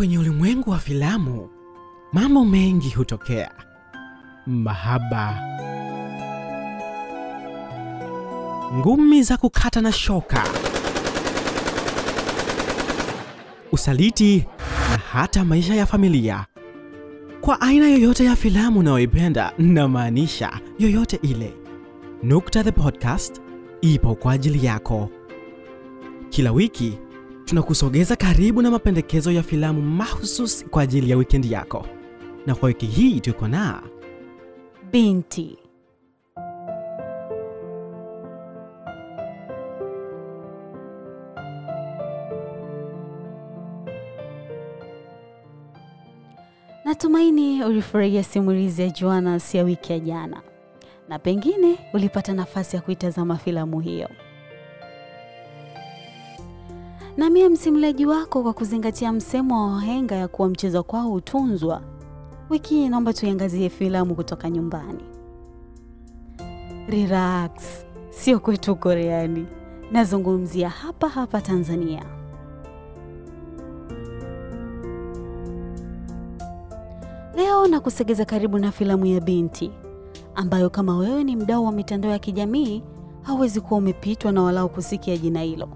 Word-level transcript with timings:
Kwenye 0.00 0.18
ulimwengu 0.18 0.70
wa 0.70 0.78
filamu, 0.78 1.48
mambo 2.12 2.44
mengi 2.44 2.90
hutokea: 2.90 3.50
mahaba, 4.46 5.38
ngumi 8.74 9.22
za 9.22 9.36
kukata 9.36 9.80
na 9.80 9.92
shoka, 9.92 10.44
usaliti 13.72 14.46
na 14.90 14.96
hata 14.96 15.44
maisha 15.44 15.74
ya 15.74 15.86
familia. 15.86 16.46
Kwa 17.40 17.60
aina 17.60 17.88
yoyote 17.88 18.24
ya 18.24 18.36
filamu 18.36 18.80
unayoipenda, 18.80 19.52
namaanisha 19.58 20.60
yoyote 20.78 21.18
ile, 21.22 21.54
Nukta 22.22 22.64
the 22.64 22.72
Podcast 22.72 23.40
ipo 23.80 24.14
kwa 24.14 24.32
ajili 24.32 24.66
yako. 24.66 25.10
Kila 26.30 26.52
wiki 26.52 26.98
tunakusogeza 27.50 28.16
karibu 28.16 28.62
na 28.62 28.70
mapendekezo 28.70 29.32
ya 29.32 29.42
filamu 29.42 29.82
mahususi 29.82 30.64
kwa 30.64 30.82
ajili 30.82 31.10
ya 31.10 31.16
wikendi 31.16 31.52
yako, 31.52 31.86
na 32.46 32.54
kwa 32.54 32.66
wiki 32.66 32.86
hii 32.86 33.20
tuko 33.20 33.48
na 33.48 33.82
Binti. 34.92 35.58
Natumaini 46.84 47.64
ulifurahia 47.64 48.24
simulizi 48.24 48.82
ya 48.82 48.88
Jonas 48.90 49.54
ya 49.54 49.62
wiki 49.64 49.92
ya 49.92 49.98
jana 49.98 50.42
na 51.08 51.18
pengine 51.18 51.78
ulipata 51.94 52.32
nafasi 52.34 52.76
ya 52.76 52.82
kuitazama 52.82 53.36
filamu 53.36 53.80
hiyo. 53.80 54.08
Na 57.16 57.30
mie 57.30 57.48
msimuliaji 57.48 58.06
wako 58.06 58.42
kwa 58.42 58.52
kuzingatia 58.52 59.12
msemo 59.12 59.54
wa 59.66 59.72
wahenga 59.74 60.14
ya 60.14 60.28
kuwa 60.28 60.48
mchezo 60.48 60.82
kwao 60.82 61.08
hutunzwa, 61.08 61.82
wiki 62.50 62.74
hii 62.74 62.88
naomba 62.88 63.12
tuiangazie 63.12 63.68
filamu 63.68 64.14
kutoka 64.14 64.50
nyumbani. 64.50 65.04
Relax, 66.88 67.84
sio 68.10 68.40
kwetu 68.40 68.76
Koreani, 68.76 69.46
nazungumzia 69.92 70.68
hapa 70.68 71.08
hapa 71.08 71.40
Tanzania. 71.40 72.04
Leo 77.36 77.66
nakusegeza 77.66 78.24
karibu 78.24 78.58
na 78.58 78.72
filamu 78.72 79.06
ya 79.06 79.20
Binti 79.20 79.70
ambayo 80.34 80.70
kama 80.70 80.96
wewe 80.96 81.24
ni 81.24 81.36
mdau 81.36 81.64
wa 81.64 81.72
mitandao 81.72 82.10
ya 82.10 82.18
kijamii 82.18 82.82
hauwezi 83.22 83.60
kuwa 83.60 83.78
umepitwa 83.78 84.32
na 84.32 84.42
walau 84.42 84.68
kusikia 84.68 85.16
jina 85.16 85.40
hilo, 85.42 85.68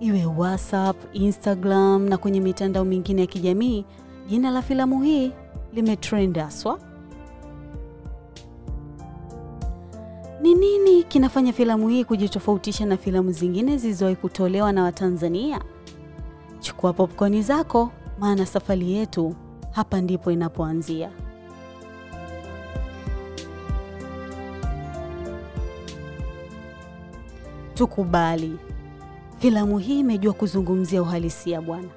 iwe 0.00 0.26
WhatsApp, 0.26 0.96
Instagram 1.12 2.08
na 2.08 2.16
kwenye 2.18 2.40
mitandao 2.40 2.84
mingine 2.84 3.20
ya 3.20 3.26
kijamii. 3.26 3.84
Jina 4.28 4.50
la 4.50 4.62
filamu 4.62 5.02
hii 5.02 5.32
limetrend 5.72 6.38
haswa. 6.38 6.78
Ni 10.42 10.54
nini 10.54 11.02
kinafanya 11.02 11.52
filamu 11.52 11.88
hii 11.88 12.04
kujitofautisha 12.04 12.86
na 12.86 12.96
filamu 12.96 13.32
zingine 13.32 13.76
zilizowahi 13.76 14.16
kutolewa 14.16 14.72
na 14.72 14.82
Watanzania? 14.84 15.60
Chukua 16.60 16.92
popkoni 16.92 17.42
zako, 17.42 17.90
maana 18.18 18.46
safari 18.46 18.92
yetu 18.92 19.34
hapa 19.70 20.00
ndipo 20.00 20.30
inapoanzia. 20.30 21.10
Tukubali, 27.74 28.58
filamu 29.40 29.78
hii 29.78 30.00
imejua 30.00 30.32
kuzungumzia 30.32 31.02
uhalisia 31.02 31.60
bwana, 31.60 31.88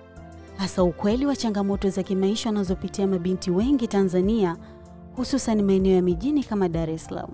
hasa 0.58 0.84
ukweli 0.84 1.26
wa 1.26 1.36
changamoto 1.36 1.90
za 1.90 2.04
kimaisha 2.04 2.50
wanazopitia 2.50 3.08
mabinti 3.08 3.52
wengi 3.52 3.88
Tanzania, 3.88 4.58
hususan 5.16 5.62
maeneo 5.62 5.96
ya 5.96 6.02
mijini 6.02 6.44
kama 6.44 6.70
Dar 6.70 6.90
es 6.90 7.06
Salaam. 7.06 7.30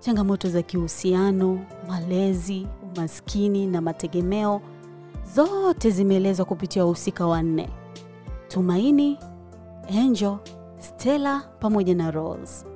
Changamoto 0.00 0.48
za 0.48 0.62
kihusiano, 0.62 1.60
malezi, 1.88 2.66
umaskini 2.96 3.66
na 3.66 3.80
mategemeo, 3.80 4.60
zote 5.34 5.90
zimeelezwa 5.90 6.44
kupitia 6.46 6.82
wahusika 6.84 7.26
wanne: 7.26 7.68
Tumaini, 8.48 9.18
Angel, 9.98 10.36
Stella 10.80 11.40
pamoja 11.60 11.94
na 11.94 12.10
Rose. 12.10 12.75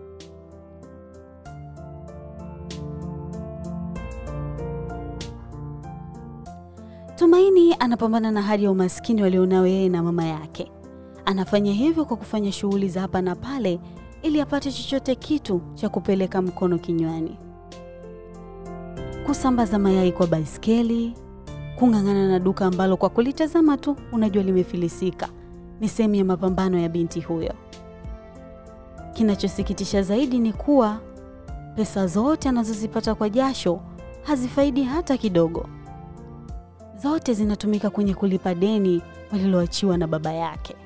Tumaini 7.30 7.74
anapambana 7.78 8.30
na 8.30 8.42
hali 8.42 8.64
ya 8.64 8.70
umaskini 8.70 9.22
walionao 9.22 9.66
yeye 9.66 9.88
na 9.88 10.02
mama 10.02 10.24
yake. 10.24 10.70
Anafanya 11.24 11.72
hivyo 11.72 12.04
kwa 12.04 12.16
kufanya 12.16 12.52
shughuli 12.52 12.88
za 12.88 13.00
hapa 13.00 13.22
na 13.22 13.34
pale 13.34 13.80
ili 14.22 14.40
apate 14.40 14.72
chochote 14.72 15.14
kitu 15.14 15.60
cha 15.74 15.88
kupeleka 15.88 16.42
mkono 16.42 16.78
kinywani, 16.78 17.36
kusambaza 19.26 19.78
mayai 19.78 20.12
kwa 20.12 20.26
baiskeli, 20.26 21.14
kung'ang'ana 21.78 22.28
na 22.28 22.38
duka 22.38 22.66
ambalo 22.66 22.96
kwa 22.96 23.08
kulitazama 23.08 23.76
tu 23.76 23.96
unajua 24.12 24.42
limefilisika. 24.42 25.28
Ni 25.80 25.88
sehemu 25.88 26.14
ya 26.14 26.24
mapambano 26.24 26.78
ya 26.78 26.88
binti 26.88 27.20
huyo. 27.20 27.54
Kinachosikitisha 29.12 30.02
zaidi 30.02 30.38
ni 30.38 30.52
kuwa 30.52 30.98
pesa 31.76 32.06
zote 32.06 32.48
anazozipata 32.48 33.14
kwa 33.14 33.28
jasho 33.28 33.80
hazifaidi 34.22 34.82
hata 34.82 35.16
kidogo. 35.16 35.68
Zote 37.02 37.34
zinatumika 37.34 37.90
kwenye 37.90 38.14
kulipa 38.14 38.54
deni 38.54 39.02
waliloachiwa 39.32 39.98
na 39.98 40.06
baba 40.06 40.32
yake. 40.32 40.76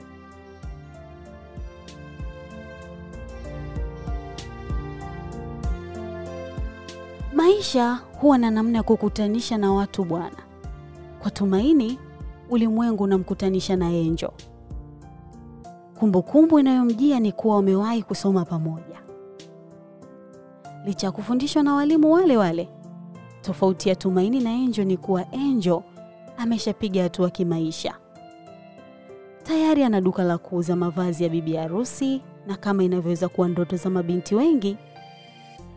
Maisha 7.34 7.94
huwa 8.20 8.38
na 8.38 8.50
namna 8.50 8.78
ya 8.78 8.82
kukutanisha 8.82 9.58
na 9.58 9.72
watu 9.72 10.04
bwana. 10.04 10.36
Kwa 11.22 11.30
Tumaini, 11.30 11.98
ulimwengu 12.50 13.04
unamkutanisha 13.04 13.76
na 13.76 13.86
Angel. 13.86 14.30
Kumbukumbu 15.98 16.58
inayomjia 16.60 17.20
ni 17.20 17.32
kuwa 17.32 17.56
wamewahi 17.56 18.02
kusoma 18.02 18.44
pamoja, 18.44 19.02
licha 20.84 21.06
ya 21.06 21.12
kufundishwa 21.12 21.62
na 21.62 21.74
walimu 21.74 22.12
wale 22.12 22.36
wale. 22.36 22.68
Tofauti 23.40 23.88
ya 23.88 23.96
Tumaini 23.96 24.40
na 24.40 24.50
Angel 24.50 24.86
ni 24.86 24.96
kuwa 24.96 25.32
Angel 25.32 25.80
ameshapiga 26.36 27.02
hatua 27.02 27.30
kimaisha, 27.30 27.94
tayari 29.42 29.82
ana 29.84 30.00
duka 30.00 30.24
la 30.24 30.38
kuuza 30.38 30.76
mavazi 30.76 31.22
ya 31.24 31.28
bibi 31.28 31.56
harusi, 31.56 32.22
na 32.46 32.56
kama 32.56 32.84
inavyoweza 32.84 33.28
kuwa 33.28 33.48
ndoto 33.48 33.76
za 33.76 33.90
mabinti 33.90 34.34
wengi, 34.34 34.76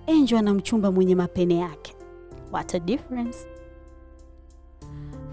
Angel 0.07 0.37
ana 0.37 0.53
mchumba 0.53 0.91
mwenye 0.91 1.15
mapene 1.15 1.57
yake. 1.57 1.95
What 2.51 2.75
a 2.75 2.79
difference! 2.79 3.37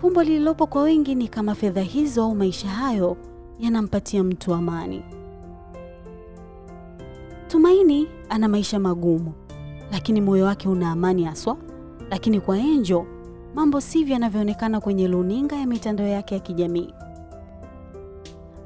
Fumbo 0.01 0.23
lililopo 0.23 0.67
kwa 0.67 0.83
wengi 0.83 1.15
ni 1.15 1.29
kama 1.29 1.55
fedha 1.55 1.81
hizo 1.83 2.23
au 2.25 2.35
maisha 2.35 2.69
hayo 2.69 3.17
yanampatia 3.61 4.25
mtu 4.25 4.55
amani. 4.55 5.03
Tumaini 7.49 8.09
ana 8.29 8.49
maisha 8.49 8.79
magumu, 8.79 9.33
lakini 9.93 10.21
moyo 10.21 10.45
wake 10.45 10.69
una 10.69 10.91
amani 10.91 11.25
haswa. 11.25 11.57
Lakini 12.11 12.41
kwa 12.41 12.57
Angel 12.57 13.05
mambo 13.55 13.81
sivyo 13.81 14.13
yanavyoonekana 14.13 14.81
kwenye 14.81 15.09
luninga 15.09 15.57
ya 15.57 15.67
mitandao 15.67 16.07
yake 16.07 16.35
ya 16.35 16.41
kijamii. 16.41 16.95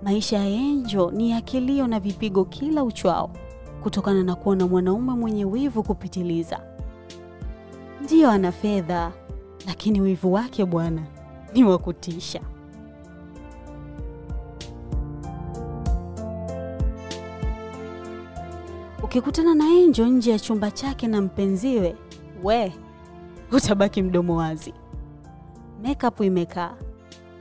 Maisha 0.03 0.39
ya 0.39 0.61
Angel 0.61 1.11
ni 1.13 1.31
ya 1.31 1.41
kilio 1.41 1.87
na 1.87 2.01
vipigo 2.01 2.45
kila 2.45 2.85
uchwao, 2.85 3.31
kutokana 3.83 4.23
na 4.23 4.35
kuwa 4.35 4.57
na 4.57 4.67
mwanaume 4.67 5.13
mwenye 5.13 5.45
wivu 5.45 5.83
kupitiliza. 5.83 6.61
Ndiyo, 8.05 8.31
ana 8.31 8.53
fedha, 8.53 9.13
lakini 9.67 10.01
wivu 10.01 10.33
wake 10.33 10.65
bwana 10.65 11.03
ni 11.55 11.65
wa 11.65 11.79
kutisha. 11.79 12.41
Ukikutana 19.03 19.55
na 19.55 19.65
Angel 19.65 20.07
nje 20.07 20.31
ya 20.31 20.39
chumba 20.39 20.71
chake 20.71 21.07
na 21.07 21.21
mpenziwe, 21.23 21.97
we 22.43 22.73
utabaki 23.53 24.03
mdomo 24.03 24.37
wazi. 24.37 24.75
Makeup 25.85 26.21
imekaa, 26.21 26.75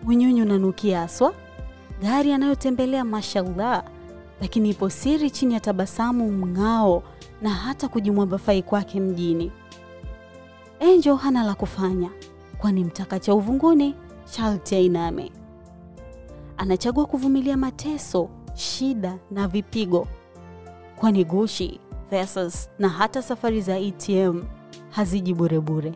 mwenyunyu 0.03 0.43
unanukia 0.43 0.99
haswa, 0.99 1.33
gari 2.01 2.33
anayotembelea 2.33 3.03
mashallah, 3.05 3.83
lakini 4.41 4.69
ipo 4.69 4.89
siri 4.89 5.29
chini 5.31 5.53
ya 5.53 5.59
tabasamu, 5.59 6.31
mng'ao 6.31 7.03
na 7.41 7.49
hata 7.49 7.87
kujimwambafai 7.87 8.63
kwake 8.63 8.99
mjini. 8.99 9.51
Angel 10.79 11.15
hana 11.15 11.43
la 11.43 11.55
kufanya, 11.55 12.09
kwani 12.57 12.83
mtaka 12.83 13.19
cha 13.19 13.33
uvunguni 13.35 13.95
sharti 14.31 14.75
ainame. 14.75 15.31
Anachagua 16.57 17.05
kuvumilia 17.05 17.57
mateso, 17.57 18.29
shida 18.53 19.17
na 19.31 19.47
vipigo, 19.47 20.07
kwani 20.95 21.23
gushi, 21.25 21.79
Versus 22.11 22.69
na 22.79 22.89
hata 22.89 23.21
safari 23.21 23.61
za 23.61 23.75
ATM 23.75 24.43
haziji 24.97 25.33
burebure. 25.33 25.93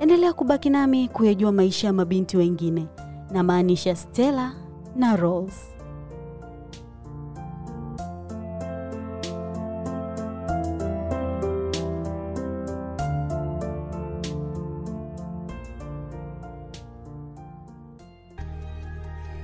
Endelea 0.00 0.32
kubaki 0.32 0.70
nami 0.70 1.08
kuyajua 1.08 1.52
maisha 1.52 1.86
ya 1.86 1.92
mabinti 1.92 2.36
wengine, 2.36 2.86
na 3.30 3.42
maanisha 3.42 3.96
Stella 3.96 4.52
na 4.96 5.16
Rose. 5.16 5.56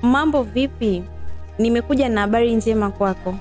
Mambo 0.02 0.42
vipi? 0.42 1.04
Nimekuja 1.58 2.08
na 2.08 2.20
habari 2.20 2.54
njema 2.54 2.90
kwako. 2.90 3.34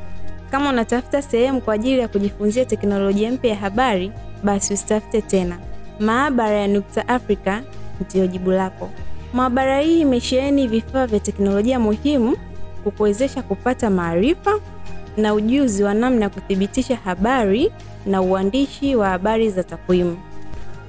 Kama 0.51 0.69
unatafuta 0.69 1.21
sehemu 1.21 1.61
kwa 1.61 1.73
ajili 1.73 1.99
ya 1.99 2.07
kujifunzia 2.07 2.65
teknolojia 2.65 3.31
mpya 3.31 3.49
ya 3.51 3.55
habari, 3.57 4.11
basi 4.43 4.73
usitafute 4.73 5.21
tena. 5.21 5.57
Maabara 5.99 6.57
ya 6.59 6.67
Nukta 6.67 7.07
Africa 7.07 7.61
ndiyo 8.01 8.27
jibu 8.27 8.51
lako. 8.51 8.89
Maabara 9.33 9.79
hii 9.81 10.01
imesheheni 10.01 10.67
vifaa 10.67 11.07
vya 11.07 11.19
teknolojia 11.19 11.79
muhimu 11.79 12.37
kukuwezesha 12.83 13.41
kupata 13.41 13.89
maarifa 13.89 14.59
na 15.17 15.33
ujuzi 15.33 15.83
wa 15.83 15.93
namna 15.93 16.21
ya 16.23 16.29
kuthibitisha 16.29 16.95
habari 16.95 17.71
na 18.05 18.21
uandishi 18.21 18.95
wa 18.95 19.09
habari 19.09 19.49
za 19.49 19.63
takwimu. 19.63 20.17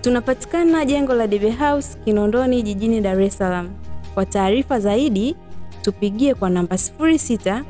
Tunapatikana 0.00 0.84
jengo 0.84 1.14
la 1.14 1.26
Debe 1.26 1.50
House 1.50 1.98
Kinondoni 2.04 2.62
jijini 2.62 3.00
Dar 3.00 3.20
es 3.20 3.38
Salaam. 3.38 3.68
Kwa 4.14 4.26
taarifa 4.26 4.80
zaidi 4.80 5.36
tupigie 5.82 6.34
kwa 6.34 6.50
namba 6.50 6.76
06 6.76 7.62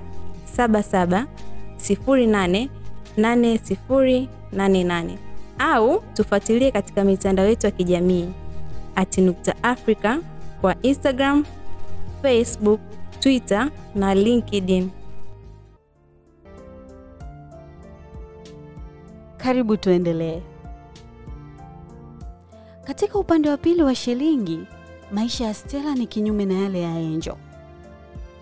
77 1.82 2.68
08 3.16 3.76
8088 4.52 5.16
au 5.58 6.02
tufuatilie 6.14 6.70
katika 6.70 7.04
mitandao 7.04 7.46
yetu 7.46 7.66
ya 7.66 7.70
kijamii 7.72 8.28
ati 8.96 9.20
Nukta 9.20 9.54
Africa 9.62 10.18
kwa 10.60 10.82
Instagram, 10.82 11.44
Facebook, 12.22 12.80
Twitter 13.20 13.70
na 13.94 14.14
LinkedIn. 14.14 14.90
Karibu 19.36 19.76
tuendelee. 19.76 20.40
Katika 22.84 23.18
upande 23.18 23.48
wa 23.50 23.56
pili 23.56 23.82
wa 23.82 23.94
shilingi, 23.94 24.60
maisha 25.12 25.44
ya 25.44 25.54
Stella 25.54 25.94
ni 25.94 26.06
kinyume 26.06 26.44
na 26.44 26.54
yale 26.54 26.80
ya 26.80 26.90
Angel. 26.92 27.34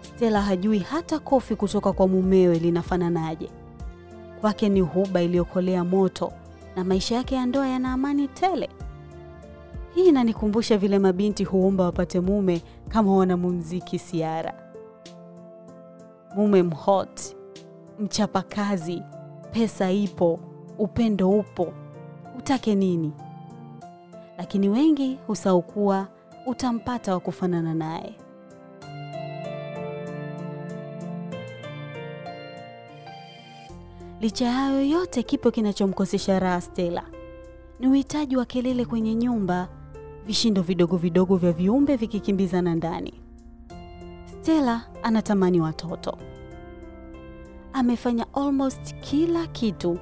Stella 0.01 0.43
hajui 0.43 0.79
hata 0.79 1.19
kofi 1.19 1.57
kutoka 1.57 1.93
kwa 1.93 2.09
mumewe 2.09 2.59
linafananaje. 2.59 3.51
Kwake 4.41 4.69
ni 4.69 4.81
huba 4.81 5.23
iliyokolea 5.23 5.85
moto 5.85 6.33
na 6.77 6.85
maisha 6.85 7.15
yake 7.15 7.35
ya 7.35 7.47
ndoa 7.47 7.69
yana 7.69 7.93
amani 7.93 8.29
tele. 8.29 8.69
Hii 9.95 10.09
inanikumbusha 10.09 10.79
vile 10.79 10.99
mabinti 10.99 11.45
huomba 11.45 11.85
wapate 11.85 12.21
mume 12.21 12.63
kama 12.89 13.17
wanamuziki 13.17 13.99
Siara. 13.99 14.55
Mume 16.37 16.63
mhot, 16.63 17.21
mchapakazi, 17.99 19.03
pesa 19.53 19.91
ipo, 19.91 20.41
upendo 20.79 21.31
upo, 21.31 21.73
utake 22.39 22.75
nini? 22.75 23.13
Lakini 24.39 24.69
wengi 24.69 25.19
husahau 25.27 25.63
kuwa 25.63 26.09
utampata 26.47 27.13
wa 27.15 27.21
kufanana 27.21 27.75
naye. 27.75 28.15
Licha 34.21 34.45
ya 34.45 34.53
hayo 34.53 34.85
yote, 34.85 35.23
kipo 35.23 35.51
kinachomkosesha 35.51 36.39
raha 36.39 36.61
Stella 36.61 37.03
ni 37.81 37.89
uhitaji 37.89 38.37
wa 38.37 38.45
kelele 38.45 38.85
kwenye 38.85 39.15
nyumba, 39.15 39.69
vishindo 40.27 40.63
vidogo 40.63 40.97
vidogo 40.97 41.37
vya 41.37 41.53
viumbe 41.53 41.97
vikikimbizana 41.97 42.75
ndani. 42.75 43.15
Stella 44.25 44.83
anatamani 45.03 45.61
watoto. 45.61 46.19
Amefanya 47.73 48.27
almost 48.35 48.95
kila 49.01 49.47
kitu: 49.47 49.99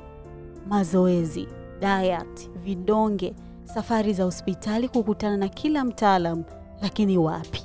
mazoezi, 0.69 1.49
diet, 1.81 2.51
vidonge, 2.65 3.35
safari 3.65 4.13
za 4.13 4.25
hospitali, 4.25 4.89
kukutana 4.89 5.37
na 5.37 5.49
kila 5.49 5.85
mtaalamu, 5.85 6.45
lakini 6.83 7.19
wapi. 7.19 7.63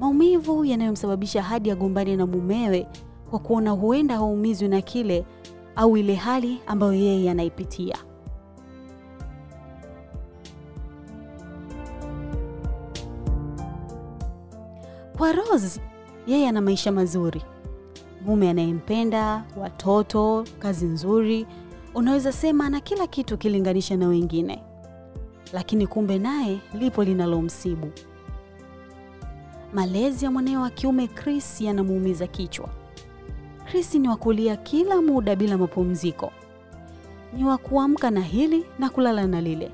Maumivu 0.00 0.64
yanayomsababisha 0.64 1.42
hadi 1.42 1.70
agombane 1.70 2.16
na 2.16 2.26
mumewe 2.26 2.86
kwa 3.30 3.38
kuona 3.38 3.70
huenda 3.70 4.14
haumizwi 4.16 4.68
na 4.68 4.80
kile 4.80 5.24
au 5.76 5.96
ile 5.96 6.14
hali 6.14 6.60
ambayo 6.66 6.92
yeye 6.92 7.30
anaipitia. 7.30 7.96
Kwa 15.16 15.32
Rose, 15.32 15.80
yeye 16.26 16.48
ana 16.48 16.60
maisha 16.60 16.92
mazuri, 16.92 17.42
mume 18.26 18.50
anayempenda, 18.50 19.44
watoto, 19.56 20.44
kazi 20.58 20.86
nzuri, 20.86 21.46
unaweza 21.94 22.32
sema 22.32 22.66
ana 22.66 22.80
kila 22.80 23.06
kitu 23.06 23.38
kilinganisha 23.38 23.96
na 23.96 24.08
wengine, 24.08 24.62
lakini 25.52 25.86
kumbe 25.86 26.18
naye 26.18 26.60
lipo 26.74 27.04
linalomsibu. 27.04 27.90
Malezi 29.74 30.24
ya 30.24 30.30
mwanawe 30.30 30.56
wa 30.56 30.70
kiume 30.70 31.06
Chris 31.06 31.60
yanamuumiza 31.60 32.26
kichwa. 32.26 32.68
Chris 33.70 33.94
ni 33.94 34.08
wa 34.08 34.16
kulia 34.16 34.56
kila 34.56 35.02
muda 35.02 35.36
bila 35.36 35.58
mapumziko, 35.58 36.32
ni 37.36 37.44
wa 37.44 37.58
kuamka 37.58 38.10
na 38.10 38.20
hili 38.20 38.64
na 38.78 38.90
kulala 38.90 39.26
na 39.26 39.40
lile, 39.40 39.70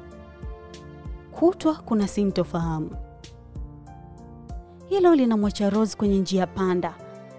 kutwa 1.33 1.75
kuna 1.75 2.09
sintofahamu. 2.09 2.91
Hilo 4.89 5.15
linamwacha 5.15 5.71
Rose 5.71 5.97
kwenye 5.97 6.19
njia 6.19 6.47
panda, 6.47 6.95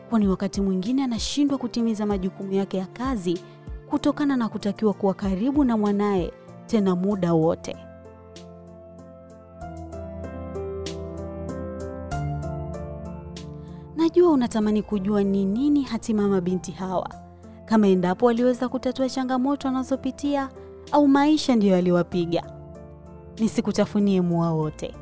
kwani 0.10 0.28
wakati 0.28 0.62
mwingine 0.62 1.04
anashindwa 1.04 1.58
kutimiza 1.58 2.06
majukumu 2.06 2.52
yake 2.54 2.78
ya 2.78 2.86
kazi 2.86 3.40
kutokana 3.90 4.38
na 4.38 4.50
kutakiwa 4.50 4.94
kuwa 4.94 5.14
karibu 5.14 5.64
na 5.64 5.78
mwanaye 5.78 6.34
tena 6.66 6.96
muda 6.96 7.34
wote. 7.34 7.85
Najua 14.06 14.32
unatamani 14.32 14.82
kujua 14.84 15.24
ni 15.24 15.46
nini 15.46 15.82
hatima 15.84 16.28
mabinti 16.30 16.72
hawa, 16.72 17.10
kama 17.66 17.88
endapo 17.88 18.26
waliweza 18.26 18.70
kutatua 18.70 19.10
changamoto 19.10 19.68
wanazopitia 19.68 20.50
au 20.92 21.08
maisha 21.08 21.56
ndiyo 21.56 21.74
yaliwapiga. 21.76 22.44
Nisikutafunie 23.40 24.22
mua 24.22 24.52
wote. 24.52 24.94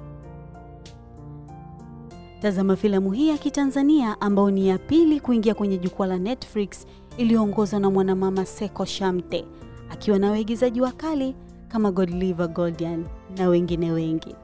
Tazama 2.42 2.75
filamu 2.75 3.12
hii 3.12 3.30
ya 3.30 3.38
Kitanzania 3.38 4.22
ambayo 4.22 4.51
ni 4.51 4.68
ya 4.68 4.77
pili 4.77 5.20
kuingia 5.20 5.54
kwenye 5.54 5.77
jukwaa 5.77 6.08
la 6.08 6.18
Netflix 6.18 6.88
iliyoongozwa 7.18 7.80
na 7.80 7.89
mwanamama 7.89 8.46
Seko 8.46 8.86
Shamte 8.86 9.46
akiwa 9.89 10.20
na 10.20 10.32
waigizaji 10.32 10.82
wakali 10.82 11.36
kama 11.68 11.92
Godliver 11.92 12.48
Goldian 12.48 13.06
na 13.38 13.48
wengine 13.50 13.92
wengi. 13.92 14.36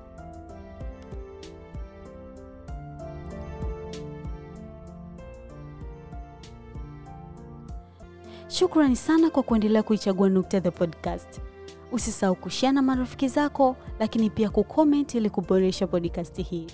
Shukrani 8.49 8.95
sana 8.95 9.29
kwa 9.29 9.43
kuendelea 9.43 9.83
kuichagua 9.83 10.29
Nukta 10.29 10.61
the 10.61 10.71
Podcast. 10.71 11.41
Usisahau 11.91 12.35
kushare 12.35 12.73
na 12.73 12.81
marafiki 12.81 13.27
zako, 13.27 13.75
lakini 13.99 14.29
pia 14.29 14.49
kucomment 14.49 15.15
ili 15.15 15.29
kuboresha 15.29 15.87
podcast 15.87 16.37
hii. 16.43 16.67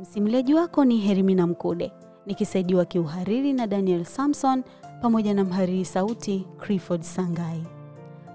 Msimuliaji 0.00 0.54
wako 0.54 0.84
ni 0.84 0.98
Hermina 0.98 1.46
Mkude, 1.46 1.92
nikisaidiwa 2.26 2.84
kiuhariri 2.84 3.52
na 3.52 3.66
Daniel 3.66 4.04
Samson 4.04 4.62
pamoja 5.02 5.34
na 5.34 5.44
mhariri 5.44 5.84
sauti 5.84 6.46
Clifford 6.58 7.02
Sangai. 7.02 7.62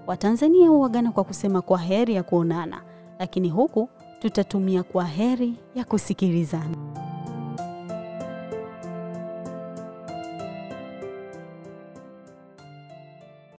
Watanzania 0.06 0.68
huagana 0.68 1.12
kwa 1.12 1.24
kusema 1.24 1.62
kwa 1.62 1.78
heri 1.78 2.14
ya 2.14 2.22
kuonana, 2.22 2.82
lakini 3.18 3.48
huku 3.48 3.88
tutatumia 4.18 4.82
kwa 4.82 5.04
heri 5.04 5.54
ya 5.74 5.84
kusikilizana. 5.84 6.76